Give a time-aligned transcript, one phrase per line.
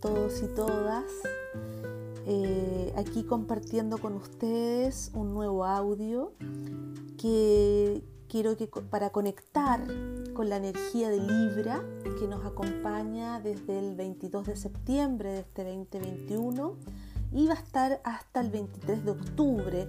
[0.00, 1.04] todos y todas?
[2.26, 6.32] Eh, aquí compartiendo con ustedes un nuevo audio
[7.18, 9.86] que quiero que para conectar
[10.34, 11.84] con la energía de Libra
[12.18, 16.76] que nos acompaña desde el 22 de septiembre de este 2021
[17.32, 19.88] y va a estar hasta el 23 de octubre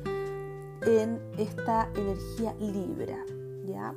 [0.86, 3.26] en esta energía Libra,
[3.66, 3.96] ¿ya?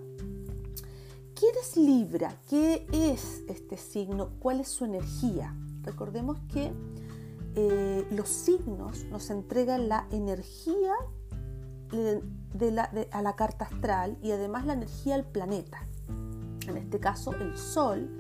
[1.41, 2.37] ¿Quién es Libra?
[2.51, 4.29] ¿Qué es este signo?
[4.41, 5.57] ¿Cuál es su energía?
[5.81, 6.71] Recordemos que
[7.55, 10.93] eh, los signos nos entregan la energía
[11.91, 15.79] de la, a la carta astral y además la energía al planeta.
[16.69, 18.11] En este caso, el Sol,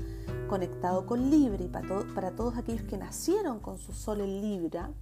[0.49, 4.93] conectado con Libra y para, todos aquellos que nacieron con su Sol en Libra,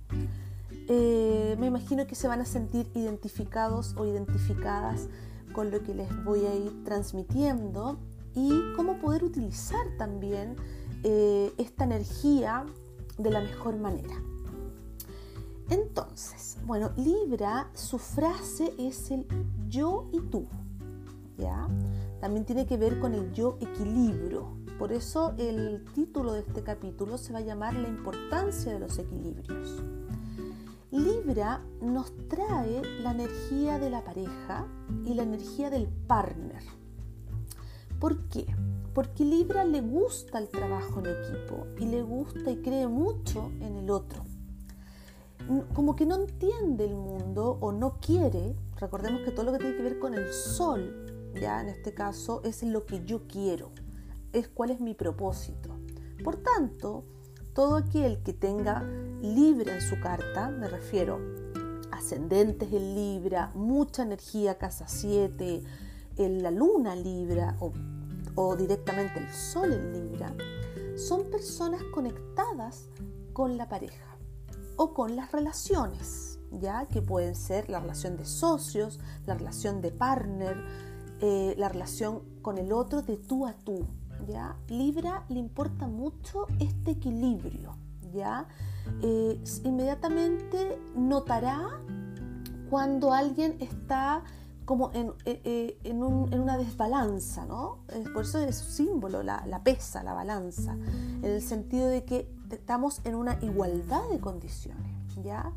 [0.89, 5.07] eh, me imagino que se van a sentir identificados o identificadas
[5.52, 7.99] con lo que les voy a ir transmitiendo
[8.35, 10.57] y cómo poder utilizar también
[11.02, 12.66] eh, esta energía
[13.18, 14.15] de la mejor manera.
[15.71, 19.26] Entonces, bueno, Libra, su frase es el
[19.69, 20.46] yo y tú,
[21.37, 21.69] ¿ya?
[22.21, 24.57] También tiene que ver con el yo equilibrio.
[24.79, 28.99] Por eso el título de este capítulo se va a llamar La importancia de los
[28.99, 29.82] equilibrios.
[30.99, 34.66] Libra nos trae la energía de la pareja
[35.04, 36.60] y la energía del partner.
[38.01, 38.46] ¿Por qué?
[38.95, 43.76] Porque Libra le gusta el trabajo en equipo y le gusta y cree mucho en
[43.76, 44.24] el otro.
[45.73, 49.76] Como que no entiende el mundo o no quiere, recordemos que todo lo que tiene
[49.76, 53.71] que ver con el sol, ya en este caso, es lo que yo quiero,
[54.32, 55.71] es cuál es mi propósito.
[56.24, 57.04] Por tanto,
[57.59, 58.84] todo aquel que tenga
[59.20, 61.18] Libra en su carta, me refiero
[61.90, 65.64] ascendentes en Libra, mucha energía casa 7,
[66.19, 67.56] en la luna Libra
[68.36, 70.32] o, directamente el sol en Libra,
[70.97, 72.91] son personas conectadas
[73.32, 74.06] con la pareja
[74.76, 79.91] o con las relaciones, ya que pueden ser la relación de socios, la relación de
[79.91, 80.56] partner,
[81.20, 83.84] eh, la relación con el otro de tú a tú.
[84.68, 87.76] Libra le importa mucho este equilibrio.
[88.12, 88.46] ¿ya?
[89.02, 91.80] Eh, inmediatamente notará
[92.70, 94.22] cuando alguien está
[94.64, 97.78] como en, eh, en, una desbalanza, ¿no?
[98.12, 103.00] Por eso es su símbolo, la, pesa, la balanza, en el sentido de que estamos
[103.04, 104.92] en una igualdad de condiciones,
[105.24, 105.52] ¿ya?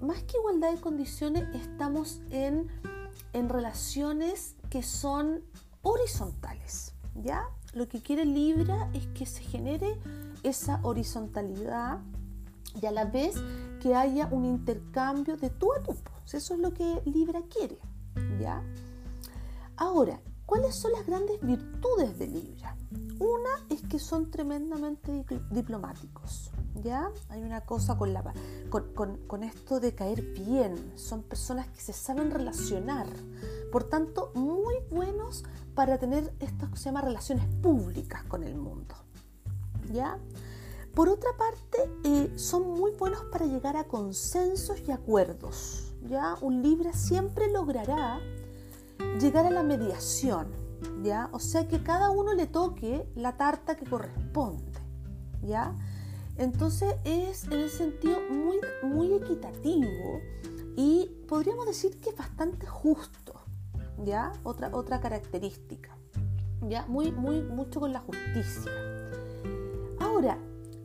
[0.00, 2.68] más que igualdad de condiciones, estamos en
[3.32, 5.44] relaciones que son
[5.82, 7.48] horizontales, ¿ya?
[7.72, 9.98] Lo que quiere Libra es que se genere
[10.42, 11.98] esa horizontalidad
[12.80, 13.36] y a la vez
[13.80, 15.94] que haya un intercambio de tú a tú.
[15.94, 17.78] Pues, eso es lo que Libra quiere,
[18.40, 18.62] ¿ya?
[19.76, 22.76] Ahora, ¿cuáles son las grandes virtudes de Libra?
[23.18, 26.50] Una es que son tremendamente diplomáticos,
[26.82, 27.10] ¿ya?
[27.28, 28.34] Hay una cosa con, la,
[28.70, 33.06] con, con esto de caer bien, son personas que se saben relacionar,
[33.70, 35.44] por tanto, muy buenos
[35.74, 38.94] para tener esto que se llama relaciones públicas con el mundo.
[39.92, 40.18] ¿Ya?
[40.94, 45.92] Por otra parte, eh, son muy buenos para llegar a consensos y acuerdos.
[46.06, 46.36] ¿ya?
[46.40, 48.20] Un Libra siempre logrará
[49.20, 50.48] llegar a la mediación,
[51.02, 51.28] ¿ya?
[51.32, 54.72] O sea que cada uno le toque la tarta que corresponde,
[55.42, 55.74] ¿ya?
[56.36, 60.20] Entonces es en ese sentido muy, muy equitativo
[60.76, 63.34] y podríamos decir que es bastante justo,
[64.04, 64.32] ¿ya?
[64.42, 65.96] Otra, otra característica,
[66.68, 66.86] ¿ya?
[66.86, 68.72] Muy, muy, mucho con la justicia.
[70.00, 70.38] Ahora,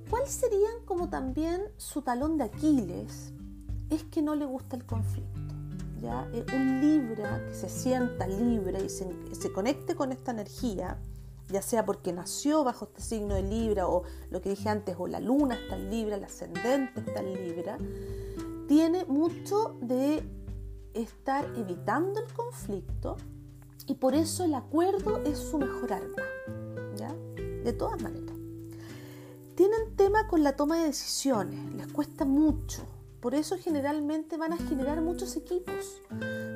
[0.09, 3.33] ¿cuál sería como también su talón de Aquiles?
[3.89, 5.48] Es que no le gusta el conflicto.
[6.53, 10.99] Un Libra que se sienta libre y se, se conecte con esta energía,
[11.49, 15.07] ya sea porque nació bajo este signo de Libra o lo que dije antes, o
[15.07, 17.77] la luna está en Libra, el ascendente está en Libra,
[18.67, 20.23] tiene mucho de
[20.93, 23.17] estar evitando el conflicto
[23.87, 26.23] y por eso el acuerdo es su mejor arma.
[26.95, 27.13] ¿ya?
[27.63, 28.35] De todas maneras.
[29.55, 32.83] Tienen tema con la toma de decisiones, les cuesta mucho.
[33.21, 36.01] Por eso generalmente van a generar muchos equipos,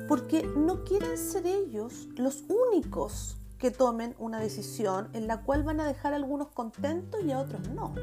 [0.08, 5.80] porque no quieren ser ellos los únicos que tomen una decisión en la cual van
[5.80, 7.94] a dejar a algunos contentos y a otros no.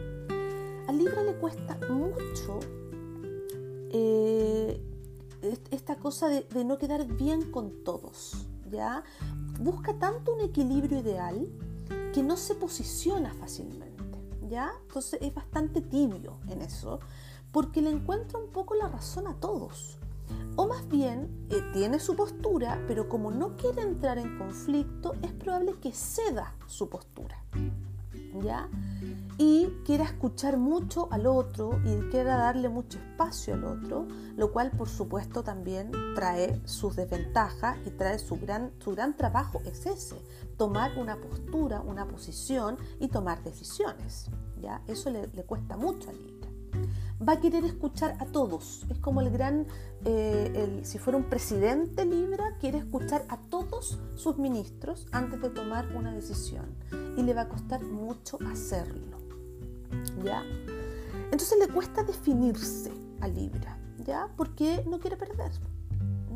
[0.88, 2.60] A Libra le cuesta mucho
[3.94, 4.81] eh,
[5.72, 9.04] esta cosa de, no quedar bien con todos, ¿ya?
[9.60, 11.48] Busca tanto un equilibrio ideal
[12.14, 14.04] que no se posiciona fácilmente,
[14.50, 14.72] ¿ya?
[14.88, 17.00] Entonces es bastante tibio en eso,
[17.51, 19.98] porque le encuentra un poco la razón a todos.
[20.56, 25.31] O más bien, eh, tiene su postura, pero como no quiere entrar en conflicto, es
[25.33, 27.44] probable que ceda su postura,
[28.42, 28.69] ¿ya?
[29.44, 34.07] y quiera escuchar mucho al otro y quiera darle mucho espacio al otro,
[34.38, 39.59] lo cual por supuesto también trae sus desventajas y trae su gran, su gran trabajo,
[39.65, 40.21] es ese,
[40.57, 44.27] tomar una postura, una posición y tomar decisiones.
[44.62, 44.83] ¿ya?
[44.88, 46.50] Eso le, cuesta mucho a Libra
[47.27, 48.85] va a querer escuchar a todos.
[48.89, 49.68] Es como el gran,
[50.06, 55.95] eh, si fuera un presidente Libra, quiere escuchar a todos sus ministros antes de tomar
[55.95, 56.75] una decisión.
[57.18, 59.18] Y le va a costar mucho hacerlo.
[60.23, 60.44] ¿Ya?
[61.31, 64.29] Entonces le cuesta definirse a Libra, ¿ya?
[64.35, 65.51] Porque no quiere perder.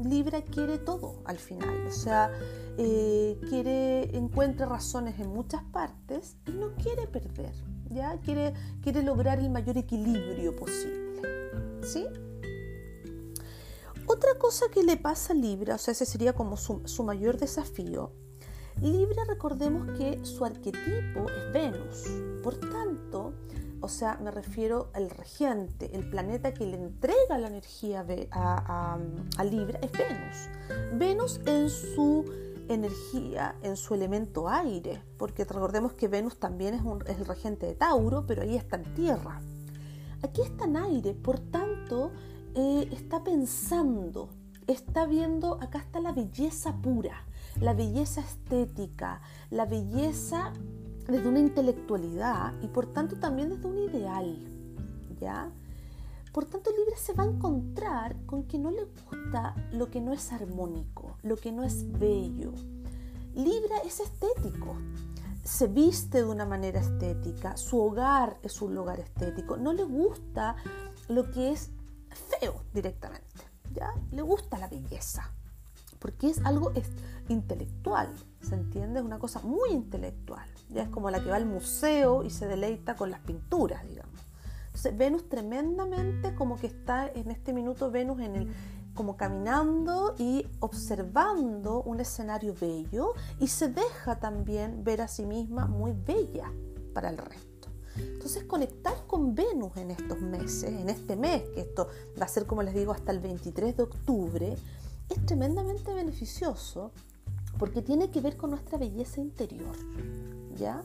[0.05, 2.31] Libra quiere todo al final, o sea,
[2.77, 7.53] eh, quiere, encuentra razones en muchas partes y no quiere perder.
[7.89, 8.19] ¿ya?
[8.21, 11.21] Quiere, quiere lograr el mayor equilibrio posible,
[11.81, 12.05] ¿sí?
[14.07, 17.37] Otra cosa que le pasa a Libra, o sea, ese sería como su, su mayor
[17.37, 18.11] desafío,
[18.81, 22.03] Libra recordemos que su arquetipo es Venus,
[22.43, 23.33] por tanto,
[23.85, 28.97] o sea, me refiero al regente, el planeta que le entrega la energía a,
[29.43, 30.49] Libra es Venus.
[30.97, 32.25] Venus en su
[32.67, 38.25] energía en su elemento aire, porque recordemos que Venus también es, el regente de Tauro,
[38.25, 39.39] pero ahí está en tierra.
[40.23, 42.11] Aquí está en aire, por tanto,
[42.55, 44.29] eh, está pensando,
[44.65, 47.23] está viendo, acá está la belleza pura,
[47.61, 49.21] la belleza estética,
[49.51, 50.53] la belleza
[51.07, 54.37] desde una intelectualidad y por tanto también desde un ideal,
[55.19, 55.51] ¿ya?
[56.35, 60.11] Por tanto, Libra se va a encontrar con que no le gusta lo que no
[60.11, 62.51] es armónico, lo que no es bello.
[63.33, 64.75] Libra es estético,
[65.45, 70.57] se viste de una manera estética, su hogar es un lugar estético, no le gusta
[71.07, 71.69] lo que es
[72.39, 73.43] feo directamente,
[73.73, 73.93] ¿ya?
[74.11, 75.31] Le gusta la belleza,
[76.05, 76.71] porque es algo
[77.29, 78.99] intelectual, ¿se entiende?
[78.99, 82.45] Es una cosa muy intelectual, ya es como la que va al museo y se
[82.45, 84.21] deleita con las pinturas, digamos.
[84.93, 88.53] Venus tremendamente como que está en este minuto Venus en el
[88.93, 95.65] como caminando y observando un escenario bello y se deja también ver a sí misma
[95.65, 96.51] muy bella
[96.93, 97.69] para el resto.
[97.97, 101.87] Entonces conectar con Venus en estos meses, en este mes, que esto
[102.19, 104.57] va a ser como les digo hasta el 23 de octubre,
[105.09, 106.91] es tremendamente beneficioso
[107.57, 109.75] porque tiene que ver con nuestra belleza interior.
[110.55, 110.81] ¿Ya?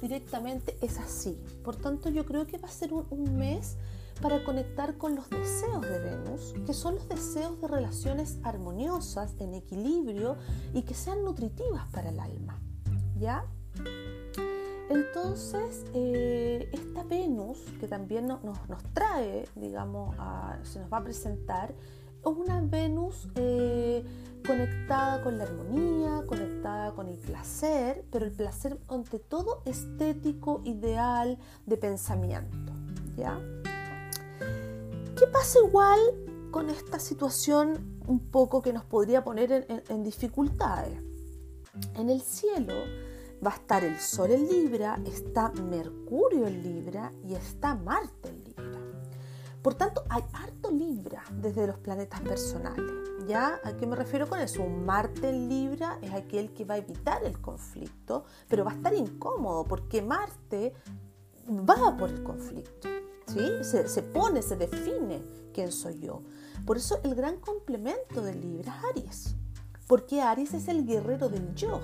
[0.00, 1.38] directamente es así.
[1.64, 3.76] Por tanto, yo creo que va a ser un, mes
[4.20, 9.54] para conectar con los deseos de Venus, que son los deseos de relaciones armoniosas, en
[9.54, 10.36] equilibrio
[10.72, 12.58] y que sean nutritivas para el alma.
[13.18, 13.44] ¿Ya?
[14.88, 20.16] Entonces, eh, esta Venus, que también nos, nos trae, digamos,
[20.62, 21.74] se nos va a presentar,
[22.30, 24.04] una Venus eh,
[24.46, 31.38] conectada con la armonía, conectada con el placer, pero el placer ante todo estético, ideal,
[31.66, 32.72] de pensamiento.
[33.16, 33.40] ¿ya?
[35.18, 36.00] ¿Qué pasa igual
[36.50, 41.00] con esta situación un poco que nos podría poner en dificultades?
[41.94, 42.74] En el cielo
[43.44, 48.36] va a estar el Sol en Libra, está Mercurio en Libra y está Marte en
[48.36, 48.45] Libra.
[49.66, 52.86] Por tanto, hay harto Libra desde los planetas personales.
[53.26, 53.60] ¿Ya?
[53.64, 54.64] ¿A qué me refiero con eso?
[54.64, 59.64] Marte Libra es aquel que va a evitar el conflicto, pero va a estar incómodo
[59.64, 60.72] porque Marte
[61.48, 62.88] va por el conflicto.
[63.26, 63.40] ¿sí?
[63.62, 65.20] Se, se pone, se define
[65.52, 66.22] quién soy yo.
[66.64, 69.34] Por eso el gran complemento de Libra es Aries.
[69.88, 71.80] Porque Aries es el guerrero del yo.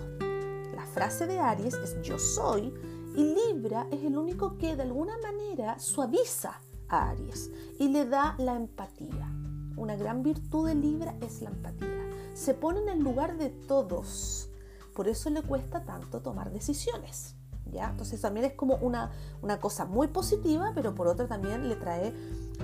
[0.77, 2.73] La frase de Aries es yo soy
[3.17, 6.61] y Libra es el único que de alguna manera suaviza
[6.93, 9.29] Aries y le da la empatía.
[9.77, 11.89] Una gran virtud de Libra es la empatía.
[12.35, 14.51] Se pone en el lugar de todos.
[14.95, 17.35] Por eso le cuesta tanto tomar decisiones.
[17.73, 17.91] ¿ya?
[17.91, 22.13] Entonces también es como una, una cosa muy positiva, pero por otra también le trae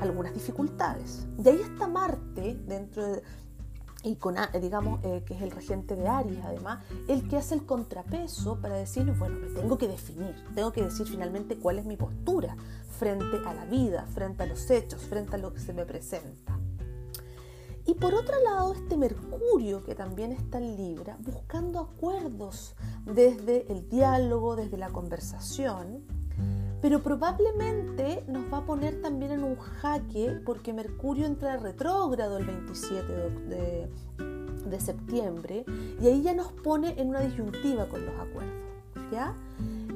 [0.00, 1.26] algunas dificultades.
[1.38, 3.22] De ahí está Marte dentro de,
[4.04, 7.66] y con, digamos, eh, que es el regente de Aries, además, el que hace el
[7.66, 11.96] contrapeso para decir, bueno, me tengo que definir, tengo que decir finalmente cuál es mi
[11.96, 12.56] postura
[12.98, 16.58] frente a la vida, frente a los hechos, frente a lo que se me presenta.
[17.86, 22.74] Y por otro lado, este Mercurio que también está en Libra, buscando acuerdos
[23.06, 26.04] desde el diálogo, desde la conversación,
[26.82, 32.46] pero probablemente nos va a poner también en un jaque porque Mercurio entra retrógrado el
[32.46, 33.12] 27
[33.48, 33.88] de,
[34.66, 35.64] de, septiembre
[36.00, 38.52] y ahí ya nos pone en una disyuntiva con los acuerdos,
[39.10, 39.34] ¿ya?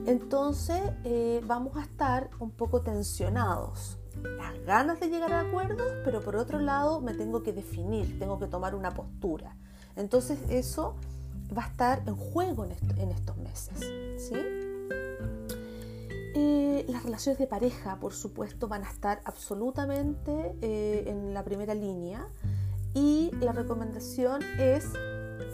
[0.06, 3.98] Entonces eh, vamos a estar un poco tensionados.
[4.22, 8.38] Las ganas de llegar a acuerdos, pero por otro lado me tengo que definir, tengo
[8.38, 9.56] que tomar una postura.
[9.96, 10.96] Entonces eso
[11.56, 13.78] va a estar en juego en, estos meses.
[14.18, 14.34] ¿sí?
[16.34, 21.74] Eh, las relaciones de pareja, por supuesto, van a estar absolutamente eh, en la primera
[21.74, 22.26] línea
[22.94, 24.86] y la recomendación es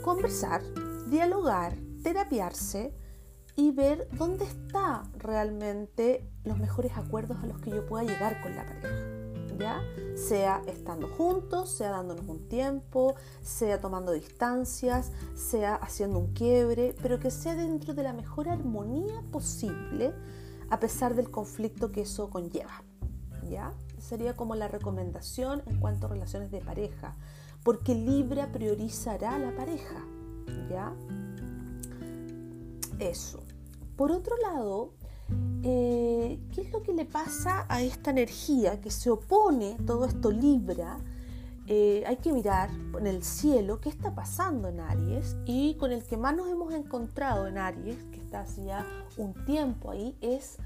[0.03, 0.61] conversar,
[1.07, 2.93] dialogar, terapiarse
[3.59, 8.55] y ver dónde está realmente los mejores acuerdos a los que yo pueda llegar con
[8.55, 8.89] la pareja.
[9.57, 9.81] ¿Ya?
[10.15, 17.19] Sea estando juntos, sea dándonos un tiempo, sea tomando distancias, sea haciendo un quiebre, pero
[17.19, 20.13] que sea dentro de la mejor armonía posible
[20.69, 22.83] a pesar del conflicto que eso conlleva.
[23.49, 23.73] ¿Ya?
[23.97, 27.17] Sería como la recomendación en cuanto a relaciones de pareja,
[27.63, 30.05] porque Libra priorizará la pareja.
[30.69, 30.93] ¿Ya?
[32.99, 33.48] Eso.
[33.99, 34.93] Por otro lado,
[35.61, 40.31] eh, ¿qué es lo que le pasa a esta energía que se opone, todo esto
[40.31, 40.99] Libra?
[41.67, 46.05] Eh, hay que mirar en el cielo qué está pasando en Aries y con el
[46.05, 48.85] que más nos hemos encontrado en Aries, que está hace ya
[49.17, 50.59] un tiempo ahí, es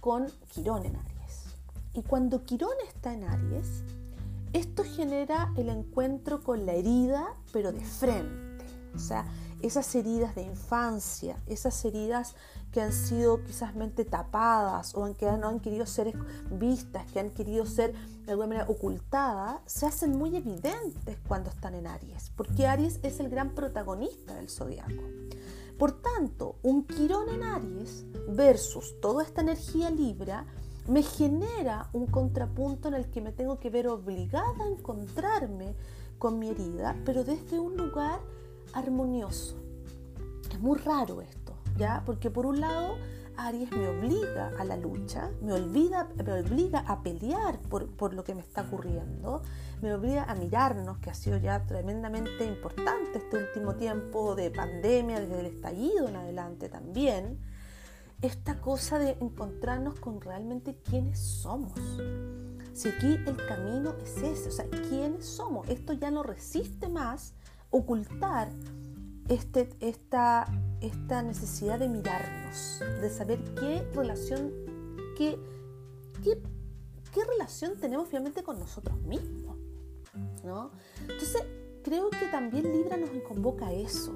[0.00, 1.56] con Quirón en Aries.
[1.94, 3.84] Y cuando Quirón está en Aries,
[4.52, 8.66] esto genera el encuentro con la herida, pero de frente.
[8.94, 9.24] O sea,
[9.62, 12.34] esas heridas de infancia, esas heridas
[12.72, 13.72] que han sido quizás
[14.10, 16.12] tapadas o que no han querido ser
[16.50, 17.94] vistas, que han querido ser
[18.24, 23.20] de alguna manera ocultadas, se hacen muy evidentes cuando están en Aries, porque Aries es
[23.20, 25.02] el gran protagonista del zodiaco.
[25.78, 30.46] Por tanto, un Quirón en Aries versus toda esta energía Libra
[30.88, 35.74] me genera un contrapunto en el que me tengo que ver obligada a encontrarme
[36.18, 38.20] con mi herida, pero desde un lugar
[38.72, 39.56] armonioso.
[40.50, 42.02] Es muy raro esto, ¿ya?
[42.06, 42.96] Porque por un lado,
[43.36, 48.24] Aries me obliga a la lucha, me, olvida, me obliga a pelear por, por, lo
[48.24, 49.42] que me está ocurriendo,
[49.82, 55.20] me obliga a mirarnos, que ha sido ya tremendamente importante este último tiempo de pandemia,
[55.20, 57.38] desde el estallido en adelante también,
[58.22, 61.78] esta cosa de encontrarnos con realmente quiénes somos.
[62.72, 67.34] Si aquí el camino es ese, o sea, quiénes somos, esto ya no resiste más
[67.76, 68.50] ocultar
[69.28, 70.46] este, esta,
[70.80, 74.52] esta necesidad de mirarnos, de saber qué relación,
[75.16, 75.38] qué,
[76.22, 76.40] qué,
[77.12, 79.56] qué relación tenemos finalmente con nosotros mismos.
[80.44, 80.70] ¿no?
[81.02, 81.42] Entonces,
[81.82, 84.12] creo que también Libra nos convoca a eso.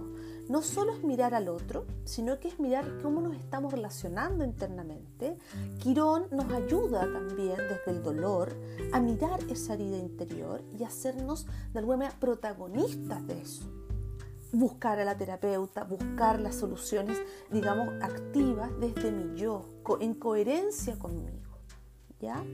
[0.50, 5.38] No solo es mirar al otro, sino que es mirar cómo nos estamos relacionando internamente.
[5.78, 8.52] Quirón nos ayuda también desde el dolor
[8.92, 13.62] a mirar esa herida interior y hacernos de alguna manera protagonistas de eso
[14.52, 17.16] buscar a la terapeuta, buscar las soluciones,
[17.52, 19.64] digamos, activas desde mi yo,
[20.00, 21.60] en coherencia conmigo.
[22.18, 22.44] ¿Ya?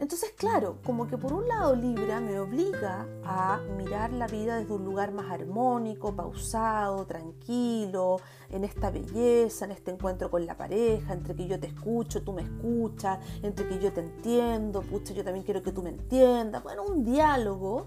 [0.00, 4.72] Entonces, claro, como que por un lado Libra me obliga a mirar la vida desde
[4.72, 11.14] un lugar más armónico, pausado, tranquilo, en esta belleza, en este encuentro con la pareja,
[11.14, 15.24] entre que yo te escucho, tú me escuchas, entre que yo te entiendo, pucha, yo
[15.24, 16.62] también quiero que tú me entiendas.
[16.62, 17.86] Bueno, un diálogo.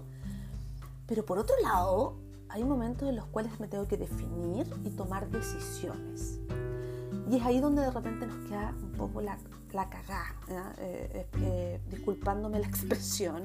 [1.06, 2.16] Pero por otro lado,
[2.50, 6.40] hay momentos en los cuales me tengo que definir y tomar decisiones.
[7.30, 9.38] Y es ahí donde de repente nos queda un poco la,
[9.72, 10.36] la cagá,
[10.78, 13.42] eh, disculpándome la expresión,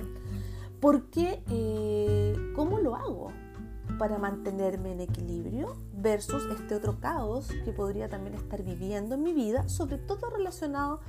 [0.79, 3.31] porque eh, ¿cómo lo hago
[3.98, 9.34] para mantenerme en equilibrio versus este otro caos que podría también estar viviendo en mi
[9.34, 11.01] vida, sobre todo relacionado,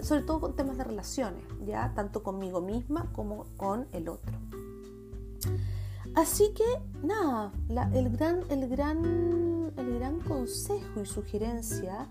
[0.00, 4.38] sobre todo con temas de relaciones, ya tanto conmigo misma como con el otro.
[6.14, 6.64] Así que
[7.06, 7.52] nada,
[7.94, 12.06] el, gran, el, gran, el gran consejo y sugerencia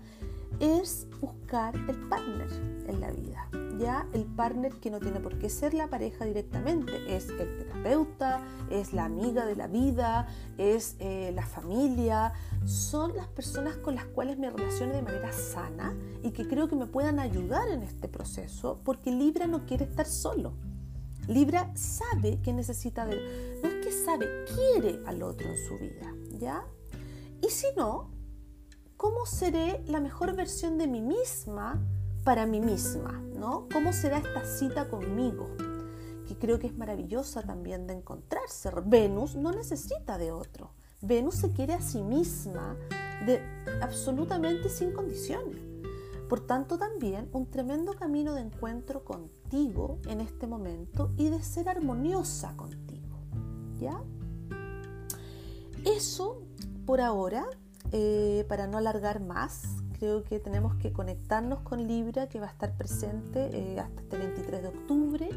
[0.62, 2.48] es buscar el partner
[2.86, 3.48] en la vida.
[3.80, 8.40] Ya el partner que no tiene por qué ser la pareja directamente, es el terapeuta,
[8.70, 10.28] es la amiga de la vida,
[10.58, 12.32] es eh, la familia,
[12.64, 16.76] son las personas con las cuales me relaciono de manera sana y que creo que
[16.76, 20.52] me puedan ayudar en este proceso, porque Libra no quiere estar solo.
[21.26, 26.14] Libra sabe que necesita de no es que sabe, quiere al otro en su vida,
[26.38, 26.64] ¿ya?
[27.40, 28.11] Y si no,
[29.02, 31.84] ¿cómo seré la mejor versión de mí misma
[32.22, 33.66] para mí misma, ¿no?
[33.72, 35.56] ¿Cómo será esta cita conmigo?
[36.28, 38.70] Que creo que es maravillosa también de encontrarse.
[38.86, 40.70] Venus no necesita de otro.
[41.00, 42.76] Venus se quiere a sí misma
[43.80, 45.58] absolutamente sin condiciones.
[46.28, 51.68] Por tanto, también un tremendo camino de encuentro contigo en este momento y de ser
[51.68, 53.18] armoniosa contigo.
[53.80, 54.00] ¿Ya?
[55.84, 56.40] Eso
[56.86, 57.46] por ahora,
[57.92, 59.62] eh, para no alargar más,
[59.98, 64.18] creo que tenemos que conectarnos con Libra, que va a estar presente eh, hasta este
[64.18, 65.28] 23 de octubre.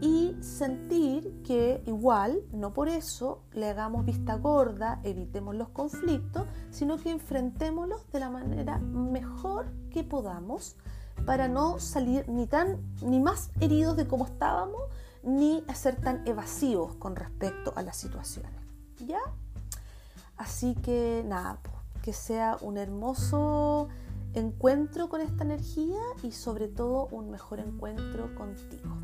[0.00, 6.98] y sentir que igual, no por eso le hagamos vista gorda, evitemos los conflictos, sino
[6.98, 10.76] que enfrentémoslos de la manera mejor que podamos
[11.24, 14.82] para no salir ni tan ni más heridos de como estábamos,
[15.22, 18.52] ni ser tan evasivos con respecto a las situaciones.
[18.98, 19.20] ¿Ya?
[20.36, 21.58] Así que nada,
[22.02, 23.88] que sea un hermoso
[24.34, 28.96] encuentro con esta energía y sobre todo un mejor encuentro contigo.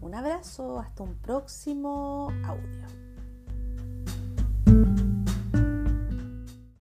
[0.00, 3.05] Un abrazo, hasta un próximo audio.